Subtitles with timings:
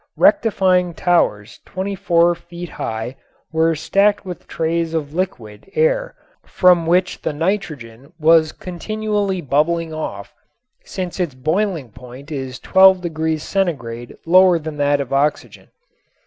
[0.17, 3.17] Rectifying towers 24 feet high
[3.51, 10.33] were stacked with trays of liquid air from which the nitrogen was continually bubbling off
[10.83, 15.67] since its boiling point is twelve degrees centigrade lower than that of oxygen.